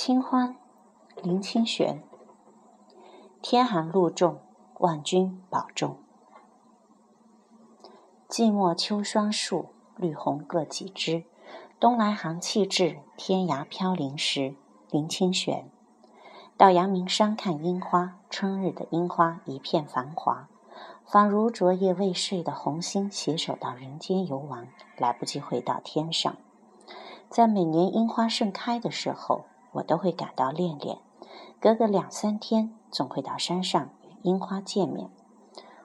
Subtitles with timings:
[0.00, 0.54] 清欢，
[1.24, 2.04] 林清玄。
[3.42, 4.38] 天寒路重，
[4.78, 5.96] 万君保重。
[8.28, 11.24] 寂寞秋霜树，绿红各几枝。
[11.80, 14.54] 东来寒气至，天涯飘零时。
[14.88, 15.68] 林清玄。
[16.56, 20.48] 到阳明山看樱花，春日的樱花一片繁华，
[21.04, 26.36] 仿如昨夜未睡的红星携手到人间游玩，来不及回到天上。
[27.28, 29.46] 在每年樱花盛开的时候。
[29.72, 30.98] 我都会感到恋恋，
[31.60, 35.10] 隔个两三天总会到山上与樱花见面。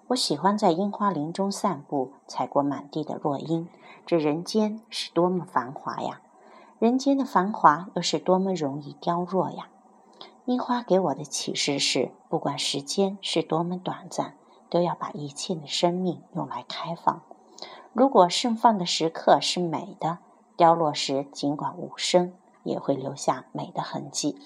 [0.07, 3.67] 我喜欢在樱花林中散步，采过满地的落樱。
[4.05, 6.21] 这人间是多么繁华呀！
[6.77, 9.69] 人间的繁华又是多么容易凋落呀！
[10.45, 14.35] 樱花给我的启示是：不管时间是多么短暂，
[14.69, 17.21] 都要把一切的生命用来开放。
[17.93, 20.19] 如果盛放的时刻是美的，
[20.57, 22.33] 凋落时尽管无声。
[22.63, 24.37] 也会留下美的痕迹。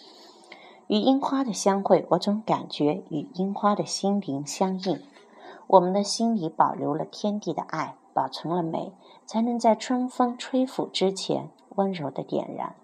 [0.88, 5.01] 与樱花的相会，我总感觉与樱花的心灵相应。
[5.68, 8.93] 我们的心里保留了天地的爱，保存了美，
[9.26, 12.76] 才能在春风吹拂之前温柔的点燃。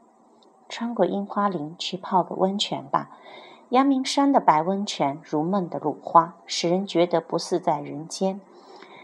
[0.67, 3.17] 穿过樱花林去泡个温泉吧。
[3.69, 8.41] 阳明山的白温泉如梦的露花，使人觉得不似在人间。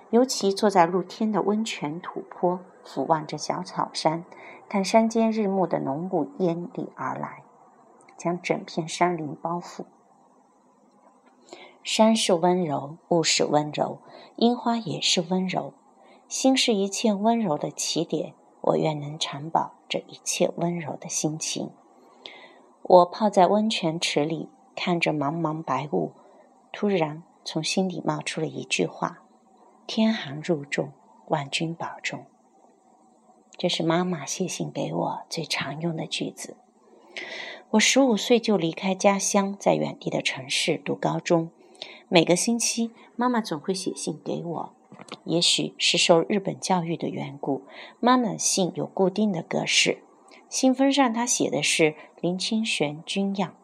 [0.10, 4.26] 尤其坐在露天的温泉土坡，俯望着小草山。
[4.70, 7.42] 看山间日暮的浓雾烟里而来，
[8.16, 9.86] 将整片山林包覆。
[11.82, 13.98] 山是温柔，雾是温柔，
[14.36, 15.74] 樱花也是温柔。
[16.28, 21.72] 心是一切温柔的起点，我愿能常保这一切温柔的心情。
[22.84, 26.12] 我泡在温泉池里，看着茫茫白雾，
[26.72, 29.24] 突然从心底冒出了一句话
[29.88, 30.92] ：“天寒入重，
[31.30, 32.26] 万君保重。”
[33.60, 36.56] 这是妈妈写信给我最常用的句子。
[37.72, 41.52] 我十五岁就离开家乡，在远地的城市读高中。
[42.08, 44.74] 每个星期，妈妈总会写信给我。
[45.26, 47.64] 也许是受日本教育的缘故，
[48.00, 50.02] 妈妈的信有固定的格式。
[50.48, 53.56] 信封上她写的是林清玄君样。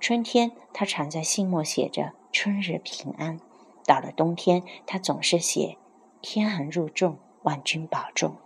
[0.00, 3.38] 春天，她常在信末写着“春日平安”。
[3.84, 5.76] 到了冬天，她总是写
[6.22, 8.36] “天寒入重，万君保重”。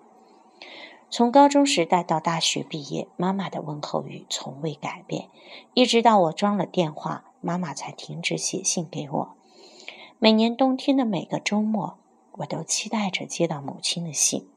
[1.09, 5.29] 从高中时代到大学毕业，妈妈的问候语从未改变，
[5.73, 9.37] 一直到我装了电话，妈妈才停止写信给我。
[10.19, 11.99] 每年冬天的每个周末，
[12.33, 14.49] 我都期待着接到母亲的信。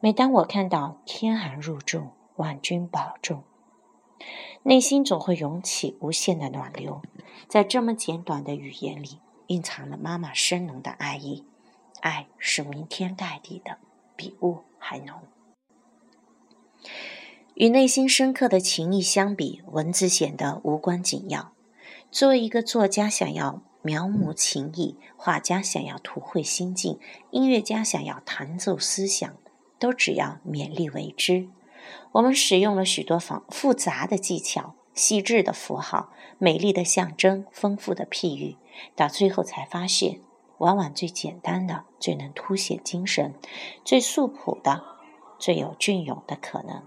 [0.00, 3.42] 每当我看到“天寒入重，万君保重”，
[4.62, 7.02] 内心总会涌起无限的暖流。
[7.48, 11.44] 在这么简短的语言里，蕴藏了妈妈深浓的爱意。
[12.00, 13.78] 爱是弥天盖地的，
[14.14, 15.16] 比雾还浓。
[17.54, 21.52] 与内心深刻的情谊相比，文字显得无关紧要。
[22.10, 26.98] 作为一个作家，想要描摹情谊；画家想要图绘心境；
[27.30, 29.36] 音乐家想要弹奏思想，
[29.78, 31.48] 都只要勉力为之。
[32.12, 38.56] 我们使用了许多复复杂的技巧、细致的符号、美丽的象征、丰富的譬喻，
[38.94, 40.20] 到最后才发现，
[40.58, 43.34] 往往最简单的、最能凸显精神、
[43.84, 44.84] 最素朴的、
[45.38, 46.82] 最有隽永的可能。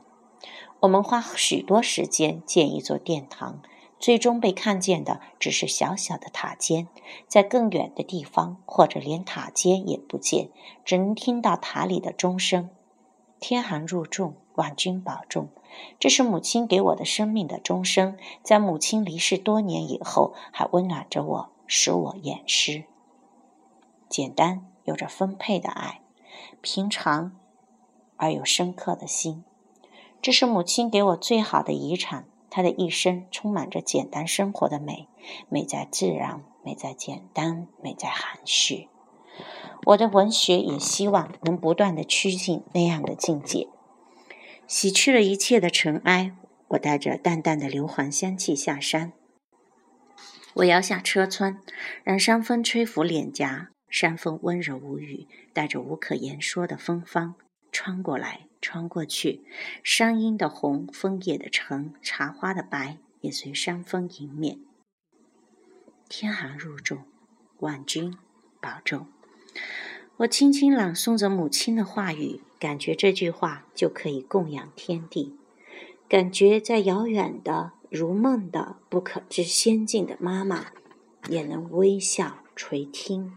[0.81, 3.61] 我们花许多时间建一座殿堂，
[3.99, 6.87] 最终被看见的只是小小的塔尖，
[7.27, 10.49] 在更远的地方，或者连塔尖也不见，
[10.83, 12.69] 只能听到塔里的钟声。
[13.39, 15.49] 天寒入重，万君保重。
[15.99, 22.83] 这是母亲给我的生命的钟声，在母亲离世多年以后，还温暖着我，使我掩诗。
[24.09, 26.01] 简单，有着丰沛的爱；
[26.61, 27.31] 平常，
[28.21, 29.43] 而又深刻的心。
[30.21, 32.27] 这是母亲给我最好的遗产。
[32.51, 35.07] 她的一生充满着简单生活的美，
[35.49, 38.89] 美在自然，美在简单，美在含蓄。
[39.85, 43.69] 我的文学也希望能不断的趋近那样的境界，
[44.67, 46.35] 洗去了一切的尘埃。
[46.67, 49.13] 我带着淡淡的硫磺香气下山，
[50.55, 51.59] 我摇下车窗，
[52.03, 57.35] 让山风吹拂脸颊，山风温柔无语，带着无可言说的芬芳，
[57.83, 58.41] 穿过来。
[58.61, 59.41] 穿过去，
[59.83, 64.59] 山阴的红，枫叶的橙，茶花的白，也随山风迎面。
[66.07, 66.99] 天寒入重，
[67.57, 68.15] 万君
[68.61, 69.07] 保重。
[70.17, 75.35] 我轻轻朗诵着母亲的话语，感觉这句话就可以供养天地，
[76.07, 80.67] 感觉在遥远的、如梦的、不可知仙境的妈妈，
[81.29, 83.33] 也能微笑垂听。